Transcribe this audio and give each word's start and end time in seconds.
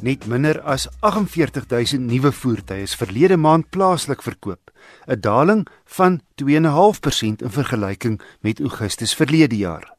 Net 0.00 0.24
minder 0.24 0.62
as 0.64 0.86
48000 1.04 2.06
nuwe 2.08 2.30
voertuie 2.32 2.86
is 2.86 2.94
verlede 2.96 3.36
maand 3.36 3.66
plaaslik 3.68 4.22
verkoop, 4.24 4.70
'n 5.06 5.20
daling 5.20 5.66
van 5.84 6.20
2.5% 6.40 7.42
in 7.42 7.50
vergelyking 7.50 8.20
met 8.40 8.60
Augustus 8.60 9.14
verlede 9.14 9.56
jaar. 9.56 9.92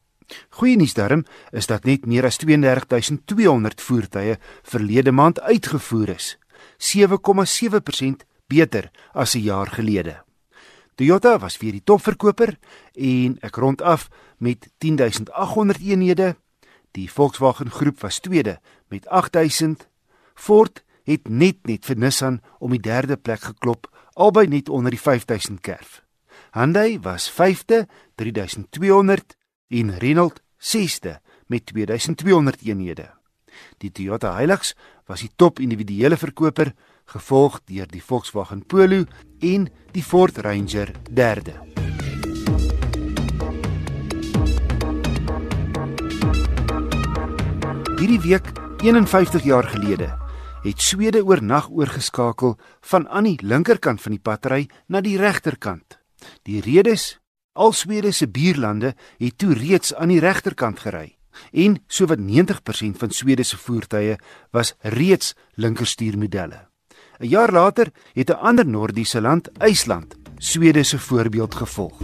Goeie 0.50 0.76
nuus 0.76 0.94
daarom 0.94 1.24
is 1.52 1.66
dat 1.66 1.84
net 1.84 2.06
meer 2.06 2.24
as 2.24 2.36
32200 2.36 3.80
voertuie 3.80 4.36
verlede 4.62 5.12
maand 5.12 5.40
uitgevoer 5.40 6.08
is, 6.08 6.36
7,7% 6.78 8.24
beter 8.48 8.90
as 9.12 9.34
'n 9.34 9.42
jaar 9.42 9.66
gelede. 9.66 10.24
Toyota 10.94 11.38
was 11.38 11.58
weer 11.58 11.72
die 11.72 11.84
topverkoper 11.84 12.58
en 12.94 13.38
ek 13.40 13.56
rond 13.56 13.82
af 13.82 14.08
met 14.38 14.68
10800 14.78 15.80
eenhede. 15.80 16.36
Die 16.90 17.10
Volkswagen 17.10 17.70
groep 17.70 18.00
was 18.00 18.18
tweede 18.18 18.60
met 18.88 19.08
8000 19.08 19.90
Ford 20.34 20.82
het 21.04 21.28
net 21.28 21.62
net 21.66 21.86
vir 21.86 21.98
Nissan 21.98 22.40
om 22.58 22.72
die 22.74 22.82
derde 22.82 23.16
plek 23.16 23.42
geklop, 23.50 23.88
albei 24.14 24.46
net 24.46 24.68
onder 24.68 24.92
die 24.94 25.00
5000 25.00 25.60
kerf. 25.60 26.02
Hyundai 26.52 26.98
was 27.00 27.30
5de, 27.32 27.86
3200 28.20 29.36
en 29.68 29.98
Renault 29.98 30.40
6de 30.58 31.18
met 31.46 31.66
2200 31.66 32.62
eenhede. 32.62 33.10
Die 33.78 33.90
Toyota 33.90 34.36
Hilux 34.36 34.74
was 35.06 35.20
die 35.20 35.30
top 35.36 35.60
individuele 35.60 36.16
verkoper, 36.16 36.72
gevolg 37.04 37.60
deur 37.68 37.88
die 37.90 38.02
Volkswagen 38.02 38.62
Polo 38.66 39.04
en 39.40 39.68
die 39.92 40.04
Ford 40.04 40.38
Ranger 40.38 40.94
derde. 41.10 41.58
Hierdie 47.98 48.20
week 48.20 48.50
51 48.82 49.44
jaar 49.46 49.68
gelede 49.70 50.21
het 50.62 50.80
Swede 50.80 51.24
oornag 51.24 51.70
oorgeskakel 51.70 52.58
van 52.80 53.08
aan 53.08 53.26
die 53.26 53.38
linkerkant 53.42 54.00
van 54.00 54.14
die 54.14 54.22
patry 54.22 54.68
na 54.86 55.00
die 55.02 55.16
regterkant. 55.18 55.98
Die 56.46 56.60
rede 56.62 56.94
is 56.94 57.18
al 57.52 57.72
Swede 57.74 58.12
se 58.14 58.28
buurlande 58.28 58.94
het 59.18 59.38
toe 59.38 59.54
reeds 59.58 59.94
aan 59.94 60.14
die 60.14 60.20
regterkant 60.22 60.84
gery 60.84 61.16
en 61.50 61.80
sowat 61.88 62.20
90% 62.20 63.00
van 63.00 63.10
Swede 63.10 63.42
se 63.42 63.58
voertuie 63.58 64.18
was 64.52 64.74
reeds 64.80 65.34
linkerstuurmodelle. 65.54 66.68
'n 67.18 67.28
Jaar 67.28 67.52
later 67.52 67.90
het 68.12 68.30
'n 68.30 68.38
ander 68.38 68.66
Noordiese 68.66 69.20
land, 69.20 69.50
IJsland, 69.58 70.14
Swede 70.38 70.82
se 70.82 70.98
voorbeeld 70.98 71.54
gevolg. 71.54 71.98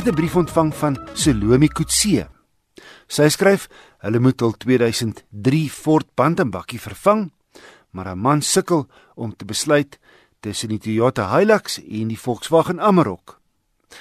Ek 0.00 0.06
het 0.06 0.14
'n 0.14 0.20
brief 0.20 0.36
ontvang 0.36 0.74
van 0.74 1.08
Selomi 1.12 1.68
Kutse. 1.68 2.28
Sy 3.06 3.28
skryf: 3.28 3.68
"Hulle 3.98 4.18
moet 4.18 4.42
al 4.42 4.52
2003 4.52 5.70
Ford 5.70 6.06
Bantam-bakkie 6.14 6.80
vervang, 6.80 7.32
maar 7.90 8.08
'n 8.08 8.18
man 8.18 8.42
sukkel 8.42 8.88
om 9.14 9.36
te 9.36 9.44
besluit 9.44 9.98
tussen 10.40 10.68
die 10.68 10.78
Toyota 10.78 11.36
Hilux 11.36 11.82
en 11.82 12.08
die 12.08 12.18
Volkswagen 12.18 12.80
Amarok." 12.80 13.40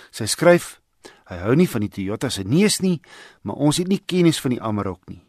Sy 0.10 0.26
skryf: 0.26 0.82
"Hy 1.26 1.36
hou 1.36 1.56
nie 1.56 1.70
van 1.70 1.82
die 1.82 1.90
Toyota 1.90 2.30
se 2.30 2.44
neus 2.44 2.80
nie, 2.80 3.02
maar 3.42 3.56
ons 3.56 3.78
het 3.78 3.88
nie 3.88 4.02
kennis 4.06 4.42
van 4.42 4.52
die 4.52 4.62
Amarok 4.62 5.02
nie. 5.08 5.28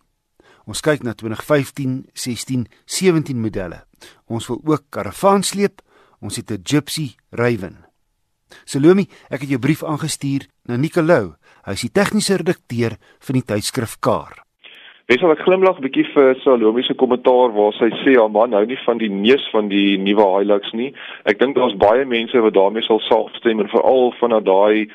Ons 0.66 0.80
kyk 0.80 1.02
na 1.02 1.14
2015, 1.14 2.06
16, 2.12 2.68
17 2.84 3.40
modelle. 3.40 3.86
Ons 4.24 4.46
wil 4.46 4.60
ook 4.64 4.84
karavaan 4.88 5.42
sleep. 5.42 5.82
Ons 6.20 6.36
het 6.36 6.50
'n 6.50 6.60
Gypsy 6.62 7.16
Raven." 7.30 7.89
Salomi, 8.68 9.06
ek 9.30 9.44
het 9.44 9.54
jou 9.54 9.60
brief 9.62 9.84
aangestuur 9.86 10.46
na 10.68 10.76
Nicolou. 10.76 11.34
Hy 11.66 11.74
is 11.76 11.86
die 11.86 11.94
tegniese 11.94 12.38
redakteur 12.40 12.96
van 13.26 13.38
die 13.38 13.46
tydskrif 13.46 13.98
Kar. 14.00 14.42
Wesal 15.10 15.32
ek 15.34 15.40
glimlag 15.42 15.80
bietjie 15.82 16.04
vir 16.14 16.36
Salomi 16.44 16.84
se 16.86 16.94
kommentaar 16.94 17.50
waar 17.56 17.72
sy 17.74 17.88
sê 18.04 18.12
haar 18.14 18.30
man 18.30 18.54
hou 18.54 18.62
nie 18.62 18.78
van 18.84 19.00
die 19.00 19.10
neus 19.10 19.42
van 19.50 19.66
die 19.72 19.96
nuwe 19.98 20.26
Hilux 20.36 20.70
nie. 20.78 20.92
Ek 21.26 21.40
dink 21.40 21.56
daar's 21.58 21.74
baie 21.82 22.04
mense 22.06 22.38
wat 22.44 22.54
daarmee 22.54 22.86
sal 22.86 23.02
saamstem 23.08 23.58
en 23.64 23.72
veral 23.72 24.14
van 24.20 24.36
daai 24.46 24.86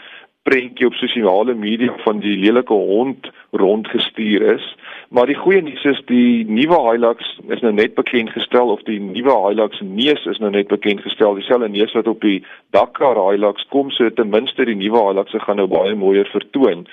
prentjie 0.48 0.88
op 0.88 0.96
sosiale 1.02 1.56
media 1.58 1.92
van 2.06 2.22
die 2.24 2.38
lelike 2.40 2.74
hond 2.74 3.28
rondgestuur 3.52 4.46
is. 4.56 4.66
Maar 5.10 5.30
die 5.30 5.38
goeie 5.38 5.62
nuus 5.62 5.84
is 5.86 6.00
die 6.10 6.46
nuwe 6.50 6.78
Hilux 6.90 7.28
is 7.54 7.62
nou 7.62 7.72
net 7.74 7.94
bekend 7.94 8.32
gestel 8.34 8.72
of 8.74 8.82
die 8.88 8.98
nuwe 9.00 9.36
Hilux 9.44 9.82
neus 9.86 10.26
is 10.26 10.40
nou 10.42 10.50
net 10.50 10.68
bekend 10.68 11.04
gestel. 11.06 11.38
Dieselfde 11.38 11.70
neus 11.70 11.94
wat 11.94 12.08
op 12.10 12.22
die 12.26 12.40
Dakar 12.74 13.20
Hilux 13.20 13.68
kom, 13.70 13.92
so 13.94 14.10
ten 14.10 14.32
minste 14.34 14.66
die 14.66 14.78
nuwe 14.78 15.04
Hilux 15.10 15.32
se 15.32 15.42
gaan 15.44 15.62
nou 15.62 15.68
baie 15.70 15.94
mooier 15.96 16.30
vertoon. 16.34 16.88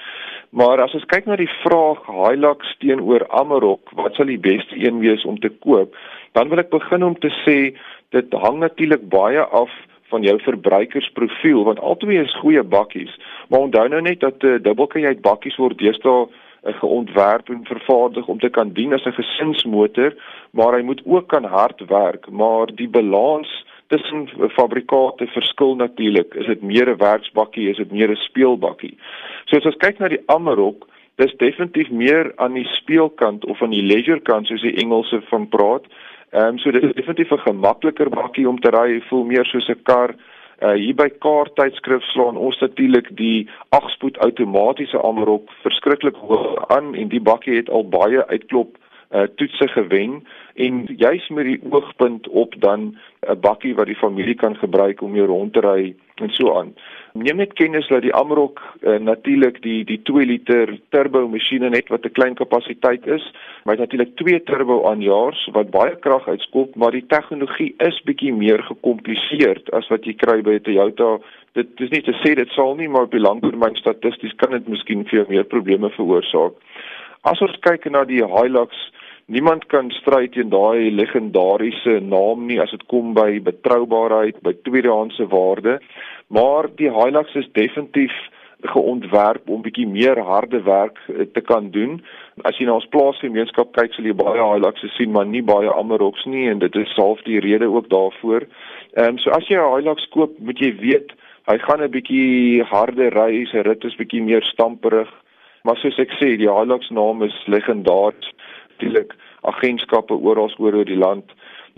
Maar 0.53 0.85
as 0.85 0.93
ons 0.99 1.09
kyk 1.09 1.25
na 1.27 1.39
die 1.41 1.51
vraag 1.63 2.05
Hilux 2.11 2.77
teenoor 2.85 3.25
Amarok, 3.33 3.95
wat 3.97 4.21
sal 4.21 4.29
die 4.29 4.41
beste 4.41 4.77
een 4.77 5.01
wees 5.01 5.25
om 5.25 5.41
te 5.41 5.49
koop? 5.65 5.97
Dan 6.37 6.53
wil 6.53 6.61
ek 6.61 6.73
begin 6.73 7.09
om 7.09 7.17
te 7.17 7.33
sê 7.47 7.73
dit 8.13 8.39
hang 8.45 8.61
natuurlik 8.61 9.09
baie 9.09 9.41
af 9.41 9.73
van 10.13 10.25
jou 10.27 10.37
verbruikersprofiel 10.45 11.65
want 11.65 11.81
albei 11.81 12.19
is 12.21 12.35
goeie 12.45 12.63
bakkies 12.63 13.13
maar 13.49 13.65
onthou 13.65 13.87
nou 13.89 14.01
net 14.05 14.21
dat 14.21 14.45
uh, 14.45 14.59
dubbelkajuit 14.61 15.23
bakkies 15.25 15.57
word 15.57 15.81
deesdae 15.81 16.27
geontwerp 16.63 17.49
en 17.49 17.65
vervaardig 17.65 18.27
om 18.27 18.39
te 18.39 18.49
kan 18.49 18.73
dien 18.73 18.93
as 18.93 19.05
'n 19.05 19.13
gesinsmotor 19.13 20.15
maar 20.53 20.75
hy 20.77 20.83
moet 20.83 21.03
ook 21.05 21.29
kan 21.29 21.45
hard 21.45 21.81
werk. 21.89 22.31
Maar 22.31 22.67
die 22.75 22.89
balans 22.89 23.65
tussen 23.87 24.29
fabrikate 24.51 25.27
verskil 25.27 25.75
natuurlik. 25.77 26.35
Is 26.35 26.47
dit 26.47 26.63
meer 26.63 26.89
'n 26.89 26.97
werksbakkie 26.97 27.69
is 27.69 27.77
dit 27.77 27.93
meer 27.93 28.11
'n 28.11 28.17
speelbakkie? 28.17 28.97
So 29.45 29.57
as 29.57 29.65
ons 29.65 29.77
kyk 29.77 29.99
na 29.99 30.09
die 30.09 30.23
Amarok 30.27 30.89
dis 31.17 31.35
definitief 31.37 31.91
meer 31.91 32.33
aan 32.37 32.53
die 32.53 32.69
speelkant 32.81 33.45
of 33.45 33.63
aan 33.63 33.71
die 33.71 33.83
leisure 33.83 34.21
kant 34.21 34.47
soos 34.47 34.63
die 34.63 34.77
Engelse 34.83 35.21
van 35.29 35.49
praat. 35.49 35.85
Ehm 36.31 36.47
um, 36.47 36.59
so 36.59 36.71
dit 36.71 36.83
is 36.83 36.95
definitief 36.95 37.33
'n 37.33 37.39
gemakliker 37.49 38.09
bakkie 38.09 38.49
om 38.49 38.61
te 38.61 38.71
ry, 38.71 39.01
voel 39.01 39.25
meer 39.25 39.45
soos 39.45 39.69
'n 39.69 39.83
kar. 39.83 40.15
Uh 40.63 40.77
hier 40.79 40.95
by 40.95 41.09
kaarttydskrif 41.25 42.05
slaan 42.13 42.37
ons 42.39 42.59
natuurlik 42.63 43.09
die 43.19 43.49
8-spoed 43.75 44.21
outomatiese 44.23 45.01
Amarok 45.03 45.51
verskriklik 45.65 46.21
hoog 46.23 46.69
aan 46.71 46.93
en 46.95 47.09
die 47.11 47.21
bakkie 47.21 47.57
het 47.57 47.71
al 47.71 47.83
baie 47.91 48.23
uitklop 48.31 48.77
uh 49.13 49.27
toetse 49.37 49.69
gewen 49.69 50.23
en 50.55 50.85
juis 50.97 51.29
met 51.29 51.45
die 51.45 51.61
oogpunt 51.71 52.29
op 52.29 52.55
dan 52.59 52.97
'n 53.21 53.41
bakkie 53.41 53.75
wat 53.75 53.87
die 53.87 54.03
familie 54.05 54.35
kan 54.35 54.57
gebruik 54.57 55.03
om 55.03 55.15
jou 55.15 55.27
rond 55.27 55.53
te 55.53 55.61
ry 55.61 55.95
en 56.15 56.31
so 56.31 56.59
aan. 56.59 56.75
Neem 57.13 57.37
net 57.37 57.53
kennis 57.53 57.89
dat 57.89 58.03
die 58.03 58.15
Amarok 58.15 58.61
uh, 58.81 58.99
natuurlik 58.99 59.63
die 59.63 59.85
die 59.85 60.01
2 60.03 60.27
liter 60.27 60.79
turbo 60.89 61.29
masjiene 61.29 61.69
net 61.69 61.89
wat 61.89 62.05
'n 62.05 62.13
klein 62.13 62.35
kapasiteit 62.35 63.07
is, 63.07 63.33
maar 63.65 63.77
natuurlik 63.77 64.17
2 64.17 64.43
turbo 64.43 64.89
aanjaars 64.91 65.49
wat 65.53 65.71
baie 65.71 65.97
krag 65.97 66.29
uitskop, 66.29 66.75
maar 66.75 66.91
die 66.91 67.07
tegnologie 67.07 67.75
is 67.79 68.03
bietjie 68.03 68.33
meer 68.33 68.63
gekompliseerd 68.63 69.71
as 69.71 69.89
wat 69.89 70.05
jy 70.05 70.15
kry 70.15 70.43
by 70.43 70.55
'n 70.55 70.61
Toyota. 70.61 71.19
Dit 71.53 71.69
is 71.81 71.91
nie 71.91 72.03
te 72.03 72.17
sê 72.25 72.35
dit 72.35 72.49
sal 72.49 72.75
nie, 72.75 72.89
maar 72.89 73.03
op 73.03 73.11
die 73.11 73.27
langtermyn 73.29 73.77
statisties 73.77 74.35
kan 74.37 74.51
dit 74.51 74.69
miskien 74.69 75.05
vir 75.05 75.19
jou 75.19 75.27
meer 75.29 75.45
probleme 75.45 75.91
veroorsaak. 75.91 76.53
As 77.23 77.41
ons 77.41 77.59
kyk 77.61 77.91
na 77.91 78.05
die 78.05 78.25
Hilux 78.25 78.75
Niemand 79.27 79.67
kan 79.71 79.91
stry 79.91 80.27
teen 80.29 80.51
daai 80.51 80.91
legendariese 80.91 82.01
naam 82.03 82.47
nie 82.47 82.59
as 82.61 82.71
dit 82.71 82.83
kom 82.91 83.15
by 83.15 83.39
betroubaarheid, 83.41 84.41
by 84.43 84.53
tweedehandse 84.67 85.29
waarde. 85.31 85.79
Maar 86.29 86.69
die 86.77 86.91
Hilux 86.91 87.35
is 87.39 87.49
definitief 87.53 88.13
geontwerp 88.63 89.49
om 89.51 89.63
bietjie 89.63 89.87
meer 89.87 90.19
harde 90.23 90.63
werk 90.63 90.99
eh, 91.09 91.27
te 91.35 91.41
kan 91.41 91.71
doen. 91.71 92.01
As 92.47 92.59
jy 92.59 92.67
na 92.67 92.77
ons 92.79 92.89
plaasgemeenskap 92.95 93.73
kyk, 93.77 93.95
sal 93.95 94.07
jy 94.07 94.15
baie 94.17 94.43
Hiluxes 94.43 94.95
sien, 94.99 95.11
maar 95.15 95.27
nie 95.27 95.43
baie 95.43 95.71
Amaroks 95.71 96.27
nie 96.31 96.49
en 96.51 96.63
dit 96.63 96.79
is 96.79 96.95
half 96.99 97.23
die 97.27 97.41
rede 97.43 97.71
ook 97.71 97.91
daarvoor. 97.91 98.47
Ehm 98.97 99.15
um, 99.15 99.19
so 99.19 99.31
as 99.35 99.49
jy 99.49 99.59
'n 99.59 99.75
Hilux 99.75 100.07
koop, 100.15 100.39
moet 100.39 100.59
jy 100.59 100.73
weet 100.79 101.13
hy 101.51 101.59
gaan 101.59 101.83
'n 101.83 101.91
bietjie 101.91 102.63
harder 102.63 103.11
ry, 103.15 103.45
sy 103.51 103.63
rit 103.67 103.85
is 103.85 103.99
bietjie 103.99 104.23
meer 104.23 104.43
stamperig. 104.43 105.11
Maar 105.65 105.77
soos 105.77 105.99
ek 105.99 106.11
sê, 106.19 106.37
die 106.37 106.51
Hilux 106.51 106.91
naam 106.91 107.23
is 107.23 107.35
legendarisch. 107.47 108.31
Natuurlik 108.83 109.15
agentskappe 109.47 110.15
oral 110.15 110.51
oor 110.59 110.85
die 110.85 110.99
land 110.99 111.31